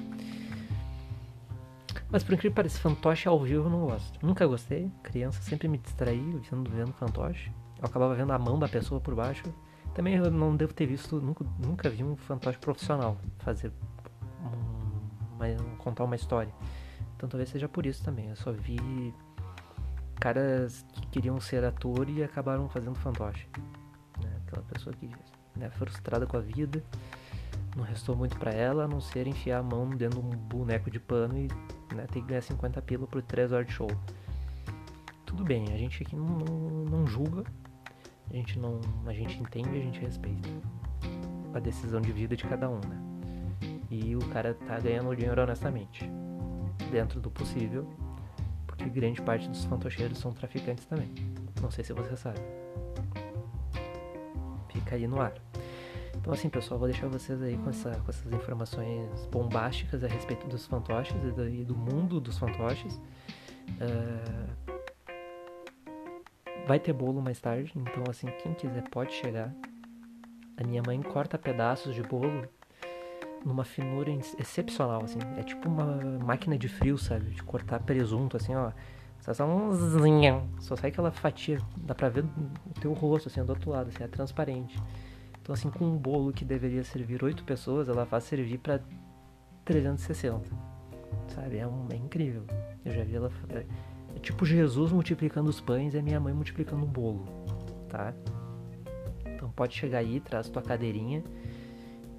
Mas 2.09 2.23
por 2.23 2.33
incrível 2.33 2.51
que 2.51 2.55
pareça, 2.55 2.79
fantoche 2.79 3.27
ao 3.27 3.39
vivo 3.39 3.65
eu 3.65 3.69
não 3.69 3.85
gosto. 3.87 4.25
Nunca 4.25 4.45
gostei. 4.45 4.91
Criança 5.03 5.41
sempre 5.41 5.67
me 5.67 5.77
distraí 5.77 6.39
vendo, 6.49 6.69
vendo 6.69 6.93
fantoche. 6.93 7.51
Eu 7.79 7.85
acabava 7.85 8.15
vendo 8.15 8.31
a 8.31 8.39
mão 8.39 8.57
da 8.57 8.67
pessoa 8.67 9.01
por 9.01 9.15
baixo. 9.15 9.43
Também 9.93 10.15
eu 10.15 10.29
não 10.29 10.55
devo 10.55 10.73
ter 10.73 10.85
visto, 10.85 11.21
nunca, 11.21 11.45
nunca 11.59 11.89
vi 11.89 12.03
um 12.03 12.15
fantoche 12.15 12.57
profissional 12.57 13.17
fazer 13.39 13.71
um, 14.41 15.35
uma, 15.35 15.75
contar 15.77 16.03
uma 16.03 16.15
história. 16.15 16.53
Então 17.15 17.29
talvez 17.29 17.49
seja 17.49 17.67
por 17.67 17.85
isso 17.85 18.03
também. 18.03 18.29
Eu 18.29 18.35
só 18.35 18.51
vi 18.51 19.13
caras 20.15 20.85
que 20.93 21.07
queriam 21.07 21.39
ser 21.39 21.63
ator 21.63 22.09
e 22.09 22.23
acabaram 22.23 22.67
fazendo 22.69 22.95
fantoche. 22.95 23.47
Né? 24.21 24.31
Aquela 24.45 24.63
pessoa 24.63 24.95
que 24.95 25.09
né, 25.55 25.69
frustrada 25.69 26.25
com 26.25 26.37
a 26.37 26.41
vida, 26.41 26.83
não 27.75 27.83
restou 27.83 28.15
muito 28.15 28.37
para 28.37 28.51
ela 28.51 28.85
a 28.85 28.87
não 28.87 29.01
ser 29.01 29.27
enfiar 29.27 29.59
a 29.59 29.63
mão 29.63 29.89
dentro 29.89 30.21
de 30.21 30.25
um 30.25 30.29
boneco 30.29 30.89
de 30.89 30.99
pano 30.99 31.37
e 31.37 31.47
né, 31.93 32.05
ter 32.07 32.21
que 32.21 32.27
ganhar 32.27 32.41
50 32.41 32.81
pila 32.81 33.07
por 33.07 33.21
3 33.21 33.51
horas 33.51 33.67
de 33.67 33.73
show. 33.73 33.89
Tudo 35.25 35.43
bem, 35.43 35.65
a 35.73 35.77
gente 35.77 36.01
aqui 36.03 36.15
não, 36.15 36.25
não, 36.25 36.85
não 36.85 37.07
julga, 37.07 37.43
a 38.29 38.33
gente 38.33 38.57
não. 38.57 38.79
A 39.05 39.13
gente 39.13 39.37
entende 39.39 39.69
a 39.69 39.81
gente 39.81 39.99
respeita 39.99 40.49
a 41.53 41.59
decisão 41.59 42.01
de 42.01 42.11
vida 42.11 42.35
de 42.35 42.43
cada 42.45 42.69
um, 42.69 42.79
né? 42.79 43.01
E 43.89 44.15
o 44.15 44.19
cara 44.29 44.53
tá 44.53 44.79
ganhando 44.79 45.15
dinheiro 45.15 45.41
honestamente. 45.41 46.09
Dentro 46.91 47.19
do 47.19 47.29
possível. 47.29 47.87
Porque 48.85 48.99
grande 48.99 49.19
parte 49.19 49.49
dos 49.49 49.65
fantocheiros 49.65 50.19
são 50.19 50.31
traficantes 50.31 50.85
também. 50.85 51.09
Não 51.59 51.71
sei 51.71 51.83
se 51.83 51.91
você 51.91 52.15
sabe. 52.15 52.39
Fica 54.71 54.95
aí 54.95 55.07
no 55.07 55.19
ar. 55.19 55.33
Então 56.15 56.31
assim, 56.31 56.49
pessoal, 56.49 56.79
vou 56.79 56.87
deixar 56.87 57.07
vocês 57.07 57.41
aí 57.41 57.57
com, 57.57 57.71
essa, 57.71 57.89
com 57.89 58.09
essas 58.09 58.31
informações 58.31 59.25
bombásticas 59.31 60.03
a 60.03 60.07
respeito 60.07 60.47
dos 60.47 60.67
fantoches 60.67 61.15
e 61.23 61.31
do, 61.31 61.49
e 61.49 61.63
do 61.63 61.75
mundo 61.75 62.19
dos 62.19 62.37
fantoches. 62.37 63.01
Uh, 63.81 64.75
vai 66.67 66.79
ter 66.79 66.93
bolo 66.93 67.23
mais 67.23 67.39
tarde, 67.39 67.73
então 67.75 68.03
assim, 68.07 68.27
quem 68.43 68.53
quiser 68.53 68.87
pode 68.89 69.13
chegar. 69.13 69.51
A 70.57 70.63
minha 70.63 70.83
mãe 70.85 71.01
corta 71.01 71.39
pedaços 71.39 71.95
de 71.95 72.03
bolo 72.03 72.47
numa 73.45 73.63
finura 73.63 74.11
excepcional, 74.39 75.03
assim. 75.03 75.19
É 75.37 75.43
tipo 75.43 75.69
uma 75.69 75.85
máquina 76.23 76.57
de 76.57 76.67
frio, 76.67 76.97
sabe? 76.97 77.29
De 77.29 77.43
cortar 77.43 77.79
presunto, 77.79 78.35
assim, 78.35 78.55
ó. 78.55 78.71
Só, 79.21 79.33
só, 79.33 79.45
um... 79.45 79.71
só 80.59 80.75
sai 80.75 80.89
aquela 80.89 81.11
fatia, 81.11 81.59
dá 81.77 81.95
pra 81.95 82.09
ver 82.09 82.25
o 82.25 82.79
teu 82.81 82.91
rosto, 82.93 83.29
assim, 83.29 83.43
do 83.43 83.49
outro 83.51 83.69
lado, 83.69 83.89
assim, 83.89 84.03
é 84.03 84.07
transparente. 84.07 84.77
Então, 85.41 85.53
assim, 85.53 85.69
com 85.69 85.85
um 85.85 85.95
bolo 85.95 86.33
que 86.33 86.43
deveria 86.43 86.83
servir 86.83 87.23
oito 87.23 87.43
pessoas, 87.43 87.87
ela 87.87 88.05
faz 88.05 88.23
servir 88.23 88.57
para 88.57 88.81
360. 89.63 90.41
Sabe? 91.27 91.57
É, 91.57 91.67
um, 91.67 91.87
é 91.91 91.95
incrível. 91.95 92.43
Eu 92.83 92.91
já 92.91 93.03
vi 93.03 93.15
ela. 93.15 93.31
É, 93.49 93.65
é 94.15 94.19
tipo 94.19 94.45
Jesus 94.45 94.91
multiplicando 94.91 95.49
os 95.49 95.61
pães 95.61 95.93
e 95.93 95.99
a 95.99 96.01
minha 96.01 96.19
mãe 96.19 96.33
multiplicando 96.33 96.83
um 96.83 96.89
bolo. 96.89 97.25
Tá? 97.89 98.13
Então 99.27 99.49
pode 99.51 99.75
chegar 99.75 99.99
aí, 99.99 100.19
traz 100.19 100.49
tua 100.49 100.61
cadeirinha. 100.61 101.23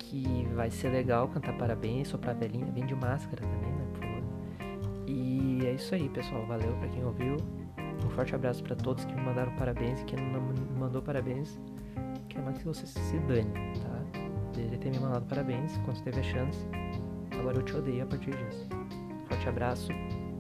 Que 0.09 0.47
vai 0.55 0.71
ser 0.71 0.91
legal 0.91 1.29
cantar 1.29 1.57
parabéns, 1.59 2.09
soprar 2.09 2.35
velhinha, 2.35 2.67
bem 2.67 2.87
de 2.87 2.95
máscara 2.95 3.43
também, 3.43 3.73
né? 3.73 3.87
Por 3.93 4.01
favor. 4.01 4.23
E 5.07 5.67
é 5.67 5.73
isso 5.73 5.95
aí, 5.95 6.09
pessoal. 6.09 6.47
Valeu 6.47 6.73
para 6.75 6.89
quem 6.89 7.05
ouviu. 7.05 7.37
Um 8.05 8.11
forte 8.11 8.35
abraço 8.35 8.63
para 8.63 8.77
todos 8.77 9.05
que 9.05 9.15
me 9.15 9.23
mandaram 9.23 9.55
parabéns 9.57 10.01
e 10.03 10.05
quem 10.05 10.19
não 10.19 10.41
mandou 10.79 11.03
parabéns 11.03 11.59
quero 12.37 12.45
mais 12.45 12.59
que 12.59 12.65
você 12.65 12.87
se 12.87 13.19
dane, 13.21 13.51
tá? 13.81 14.21
Deveria 14.55 14.79
ter 14.79 14.91
me 14.91 14.99
mandado 14.99 15.27
parabéns 15.27 15.77
quando 15.85 16.03
teve 16.03 16.21
a 16.21 16.23
chance. 16.23 16.67
Agora 17.39 17.57
eu 17.57 17.63
te 17.63 17.75
odeio 17.75 18.05
a 18.05 18.07
partir 18.07 18.31
disso. 18.31 18.69
Forte 19.29 19.49
abraço. 19.49 19.89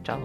Tchau. 0.03 0.21